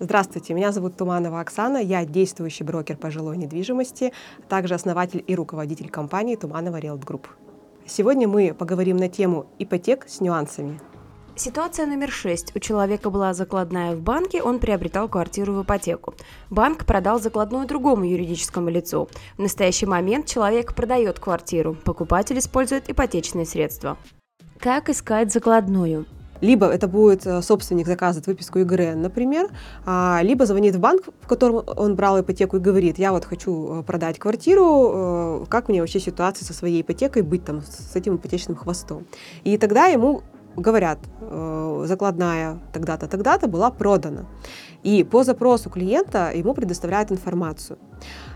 [0.00, 4.12] Здравствуйте, меня зовут Туманова Оксана, я действующий брокер по жилой недвижимости,
[4.48, 7.26] также основатель и руководитель компании Туманова Realt Group.
[7.86, 10.80] Сегодня мы поговорим на тему ипотек с нюансами.
[11.36, 12.54] Ситуация номер шесть.
[12.56, 16.14] У человека была закладная в банке, он приобретал квартиру в ипотеку.
[16.50, 19.08] Банк продал закладную другому юридическому лицу.
[19.36, 23.96] В настоящий момент человек продает квартиру, покупатель использует ипотечные средства.
[24.58, 26.06] Как искать закладную?
[26.44, 29.48] Либо это будет э, собственник заказывает выписку ИГРН, например,
[29.86, 33.80] а, либо звонит в банк, в котором он брал ипотеку и говорит, я вот хочу
[33.80, 38.16] э, продать квартиру, э, как мне вообще ситуация со своей ипотекой быть там с этим
[38.16, 39.06] ипотечным хвостом.
[39.44, 40.22] И тогда ему
[40.56, 40.98] говорят,
[41.86, 44.26] закладная тогда-то, тогда-то была продана.
[44.82, 47.78] И по запросу клиента ему предоставляют информацию.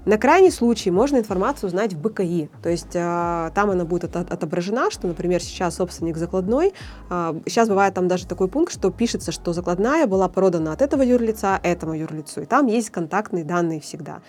[0.06, 4.32] На крайний случай можно информацию узнать в БКИ, то есть э, там она будет от,
[4.32, 6.72] отображена, что, например, сейчас собственник закладной,
[7.10, 11.02] э, сейчас бывает там даже такой пункт, что пишется, что закладная была продана от этого
[11.02, 14.22] юрлица этому юрлицу, и там есть контактные данные всегда.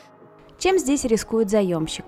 [0.57, 2.03] Чем здесь рискует заемщик?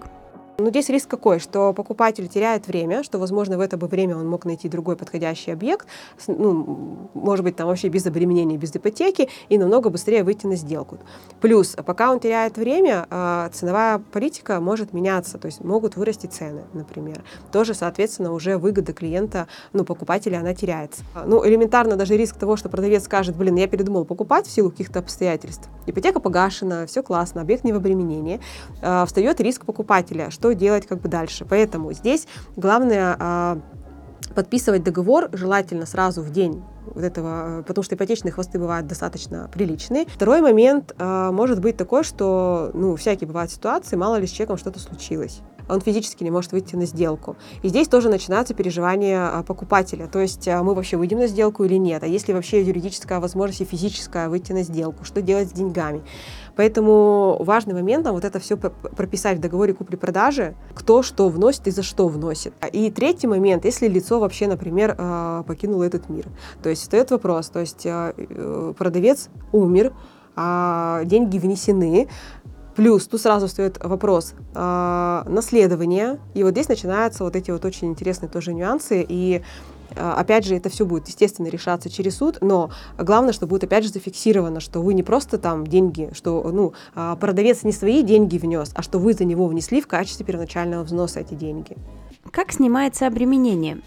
[0.58, 4.28] Но здесь риск какой, что покупатель теряет время, что, возможно, в это бы время он
[4.30, 5.88] мог найти другой подходящий объект,
[6.28, 11.00] ну, может быть, там вообще без обременения, без ипотеки, и намного быстрее выйти на сделку.
[11.40, 16.64] Плюс, пока он теряет время, а, ценовая политика может меняться, то есть могут вырасти цены,
[16.74, 17.24] например.
[17.52, 21.04] Тоже, соответственно, уже выгода клиента, ну, покупателя, она теряется.
[21.26, 25.00] Ну, элементарно даже риск того, что продавец скажет, блин, я передумал покупать в силу каких-то
[25.00, 25.70] обстоятельств.
[25.92, 28.40] Ипотека погашена, все классно, объект не в обременении.
[28.82, 31.46] А, встает риск покупателя, что делать как бы дальше.
[31.48, 33.60] Поэтому здесь главное а,
[34.34, 39.50] подписывать договор желательно сразу в день вот этого, э, потому что ипотечные хвосты бывают достаточно
[39.54, 40.06] приличные.
[40.08, 44.58] Второй момент э, может быть такой, что, ну, всякие бывают ситуации, мало ли с человеком
[44.58, 47.38] что-то случилось он физически не может выйти на сделку.
[47.64, 51.64] И здесь тоже начинаются переживания а, покупателя, то есть а, мы вообще выйдем на сделку
[51.64, 55.52] или нет, а если вообще юридическая возможность и физическая выйти на сделку, что делать с
[55.52, 56.02] деньгами.
[56.56, 61.72] Поэтому важный момент нам вот это все прописать в договоре купли-продажи, кто что вносит и
[61.72, 62.54] за что вносит.
[62.74, 66.26] И третий момент, если лицо вообще, например, а, покинуло этот мир.
[66.62, 69.94] То есть встает вопрос, то есть э, продавец умер,
[70.38, 72.08] деньги внесены,
[72.76, 77.90] Плюс тут сразу встает вопрос э, наследования, и вот здесь начинаются вот эти вот очень
[77.90, 79.42] интересные тоже нюансы, и
[79.96, 83.84] э, опять же это все будет естественно решаться через суд, но главное, что будет опять
[83.84, 88.38] же зафиксировано, что вы не просто там деньги, что ну э, продавец не свои деньги
[88.38, 91.76] внес, а что вы за него внесли в качестве первоначального взноса эти деньги.
[92.32, 93.82] Как снимается обременение?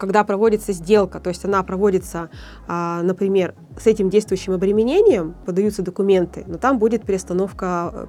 [0.00, 2.30] когда проводится сделка, то есть она проводится,
[2.66, 8.08] а, например, с этим действующим обременением, подаются документы, но там будет перестановка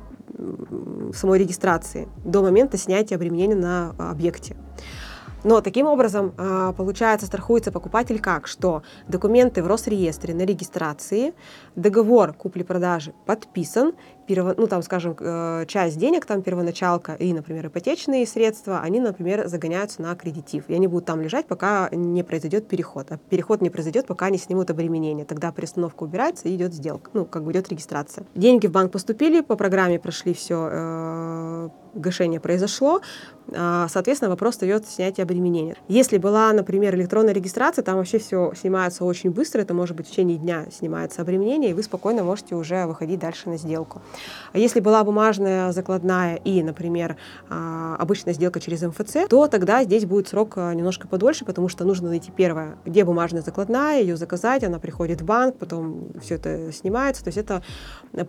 [1.18, 4.56] самой регистрации до момента снятия обременения на объекте.
[5.44, 8.48] Но таким образом, а, получается, страхуется покупатель как?
[8.48, 11.34] Что документы в Росреестре на регистрации,
[11.76, 13.94] договор купли-продажи подписан,
[14.28, 19.48] перво, ну там, скажем, э, часть денег, там первоначалка и, например, ипотечные средства, они, например,
[19.48, 23.12] загоняются на аккредитив, и они будут там лежать, пока не произойдет переход.
[23.12, 25.26] А переход не произойдет, пока не снимут обременение.
[25.26, 28.26] Тогда перестановка убирается и идет сделка, ну, как бы идет регистрация.
[28.36, 33.02] Деньги в банк поступили, по программе прошли все, э, гашение произошло,
[33.54, 35.76] а, соответственно, вопрос встает снятие обременения.
[35.88, 40.12] Если была, например, электронная регистрация, там вообще все снимается очень быстро, это может быть в
[40.12, 44.02] течение дня снимается обременение, и вы спокойно можете уже выходить дальше на сделку.
[44.54, 47.16] А если была бумажная закладная и, например,
[47.50, 51.86] а, обычная сделка через МФЦ, то тогда здесь будет срок а, немножко подольше, потому что
[51.86, 56.72] нужно найти первое, где бумажная закладная, ее заказать, она приходит в банк, потом все это
[56.72, 57.24] снимается.
[57.24, 57.64] То есть это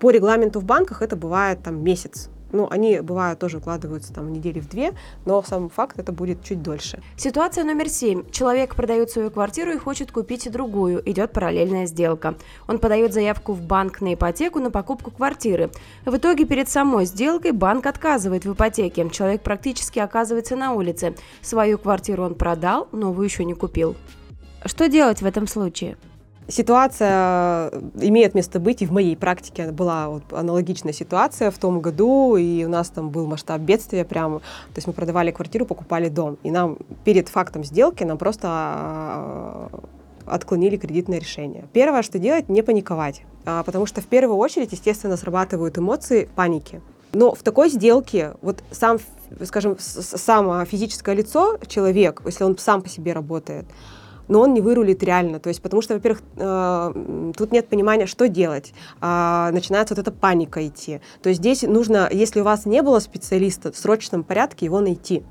[0.01, 4.61] по регламенту в банках это бывает там месяц ну, они бывают тоже укладываются там недели
[4.61, 4.93] в две,
[5.25, 7.03] но сам факт это будет чуть дольше.
[7.17, 8.31] Ситуация номер семь.
[8.31, 11.03] Человек продает свою квартиру и хочет купить другую.
[11.11, 12.35] Идет параллельная сделка.
[12.69, 15.71] Он подает заявку в банк на ипотеку на покупку квартиры.
[16.05, 19.09] В итоге перед самой сделкой банк отказывает в ипотеке.
[19.11, 21.15] Человек практически оказывается на улице.
[21.41, 23.97] Свою квартиру он продал, новую еще не купил.
[24.65, 25.97] Что делать в этом случае?
[26.49, 31.81] Ситуация э, имеет место быть, и в моей практике была вот аналогичная ситуация в том
[31.81, 36.09] году, и у нас там был масштаб бедствия прямо, то есть мы продавали квартиру, покупали
[36.09, 39.79] дом, и нам перед фактом сделки нам просто э,
[40.27, 41.65] отклонили кредитное решение.
[41.73, 46.81] Первое, что делать, не паниковать, а, потому что в первую очередь, естественно, срабатывают эмоции паники.
[47.13, 48.99] Но в такой сделке вот сам,
[49.45, 53.67] скажем, само физическое лицо, человек, если он сам по себе работает,
[54.29, 55.39] но он не вырулит реально.
[55.41, 58.73] То есть, потому что, во-первых, э, тут нет понимания, что делать.
[59.01, 61.01] Э, начинается вот эта паника идти.
[61.23, 65.23] То есть здесь нужно, если у вас не было специалиста, в срочном порядке его найти.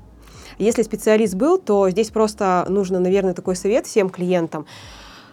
[0.58, 4.66] Если специалист был, то здесь просто нужно, наверное, такой совет всем клиентам.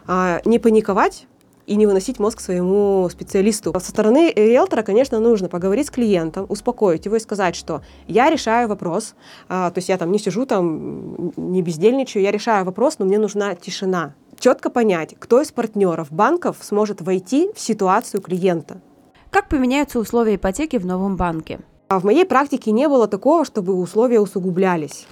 [0.08, 1.28] Э, не паниковать,
[1.69, 3.74] и не выносить мозг своему специалисту.
[3.80, 8.68] Со стороны риэлтора, конечно, нужно поговорить с клиентом, успокоить его и сказать, что я решаю
[8.68, 9.13] вопрос,
[9.48, 13.19] а, то есть я там не сижу там, не бездельничаю, я решаю вопрос, но мне
[13.19, 14.16] нужна тишина.
[14.39, 18.81] Четко понять, кто из партнеров банков сможет войти в ситуацию клиента.
[19.30, 21.60] Как поменяются условия ипотеки в новом банке?
[21.88, 25.06] А в моей практике не было такого, чтобы условия усугублялись.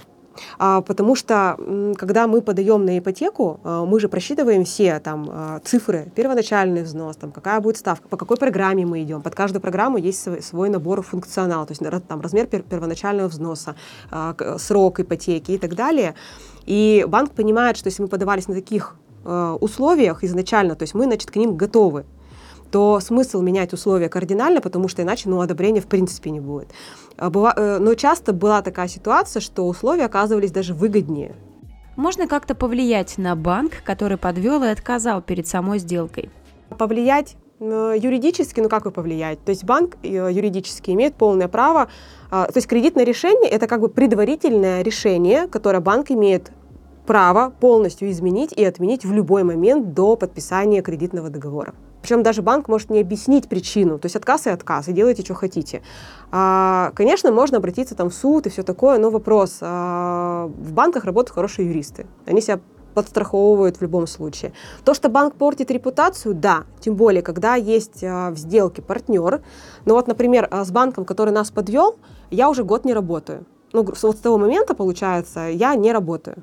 [0.58, 1.56] А, потому что,
[1.96, 7.16] когда мы подаем на ипотеку, а, мы же просчитываем все там а, цифры, первоначальный взнос,
[7.16, 9.22] там, какая будет ставка, по какой программе мы идем.
[9.22, 13.76] Под каждую программу есть свой, набор функционала, то есть там, размер первоначального взноса,
[14.58, 16.14] срок ипотеки и так далее.
[16.66, 21.30] И банк понимает, что если мы подавались на таких условиях изначально, то есть мы, значит,
[21.30, 22.04] к ним готовы
[22.70, 26.68] то смысл менять условия кардинально, потому что иначе ну, одобрения в принципе не будет.
[27.16, 31.34] А, э, но часто была такая ситуация, что условия оказывались даже выгоднее.
[31.96, 36.30] Можно как-то повлиять на банк, который подвел и отказал перед самой сделкой?
[36.78, 39.42] Повлиять э, юридически, ну как вы повлиять?
[39.44, 41.88] То есть банк э, юридически имеет полное право,
[42.30, 46.52] а, то есть кредитное решение это как бы предварительное решение, которое банк имеет
[47.06, 51.74] право полностью изменить и отменить в любой момент до подписания кредитного договора.
[52.02, 55.34] Причем даже банк может не объяснить причину, то есть отказ и отказ, и делайте, что
[55.34, 55.82] хотите.
[56.30, 61.04] А, конечно, можно обратиться там в суд и все такое, но вопрос, а, в банках
[61.04, 62.60] работают хорошие юристы, они себя
[62.94, 64.52] подстраховывают в любом случае.
[64.84, 69.40] То, что банк портит репутацию, да, тем более, когда есть а, в сделке партнер.
[69.84, 71.96] Но вот, например, а, с банком, который нас подвел,
[72.30, 73.44] я уже год не работаю.
[73.72, 76.42] Ну, вот с того момента, получается, я не работаю.